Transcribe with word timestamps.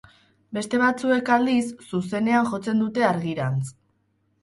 Beste 0.57 0.79
batzuek, 0.83 1.29
aldiz, 1.37 1.67
zuzenean 1.91 2.53
jotzen 2.57 2.85
dute 2.87 3.09
argirantz. 3.15 3.73